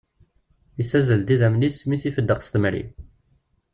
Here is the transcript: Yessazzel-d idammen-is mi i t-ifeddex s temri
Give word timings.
Yessazzel-d 0.77 1.29
idammen-is 1.35 1.77
mi 1.87 1.93
i 1.95 1.99
t-ifeddex 2.01 2.41
s 2.45 2.49
temri 2.53 2.83